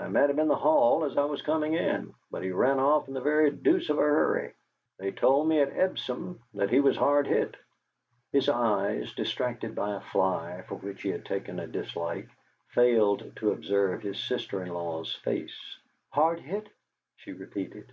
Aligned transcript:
"I 0.00 0.08
met 0.08 0.30
him 0.30 0.40
in 0.40 0.48
the 0.48 0.56
hall 0.56 1.04
as 1.04 1.16
I 1.16 1.26
was 1.26 1.40
coming 1.40 1.74
in, 1.74 2.12
but 2.28 2.42
he 2.42 2.50
ran 2.50 2.80
off 2.80 3.06
in 3.06 3.14
the 3.14 3.20
very 3.20 3.52
deuce 3.52 3.88
of 3.88 3.98
a 3.98 4.00
hurry. 4.00 4.52
They 4.98 5.12
told 5.12 5.46
me 5.46 5.60
at 5.60 5.76
Epsom 5.78 6.40
that 6.54 6.70
he 6.70 6.80
was 6.80 6.96
hard 6.96 7.28
hit." 7.28 7.54
His 8.32 8.48
eyes, 8.48 9.14
distracted 9.14 9.76
by 9.76 9.94
a 9.94 10.00
fly 10.00 10.64
for 10.66 10.74
which 10.74 11.02
he 11.02 11.10
had 11.10 11.24
taken 11.24 11.60
a 11.60 11.68
dislike, 11.68 12.28
failed 12.70 13.30
to 13.36 13.52
observe 13.52 14.02
his 14.02 14.18
sister 14.18 14.60
in 14.60 14.70
law's 14.70 15.14
face. 15.14 15.56
"Hard 16.10 16.40
hit?" 16.40 16.68
she 17.14 17.30
repeated. 17.32 17.92